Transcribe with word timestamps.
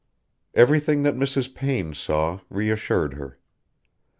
Everything 0.55 1.03
that 1.03 1.13
Mrs. 1.15 1.53
Payne 1.53 1.93
saw 1.93 2.39
reassured 2.49 3.13
her. 3.13 3.37